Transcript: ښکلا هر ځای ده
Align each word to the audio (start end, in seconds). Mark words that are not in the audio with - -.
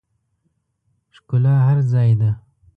ښکلا 1.15 1.55
هر 1.67 1.77
ځای 1.91 2.11
ده 2.19 2.29